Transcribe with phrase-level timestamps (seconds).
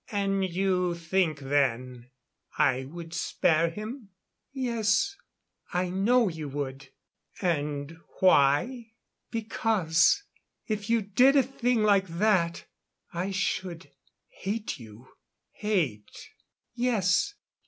[0.11, 2.09] "And you think then
[2.57, 4.09] I would spare him?"
[4.51, 5.15] "Yes.
[5.73, 6.89] I know you would."
[7.39, 8.93] "And why?"
[9.29, 10.23] "Because
[10.65, 12.65] if you did a thing like that
[13.13, 13.91] I should
[14.29, 15.07] hate you."
[15.51, 16.29] "Hate"
[16.73, 17.35] "Yes.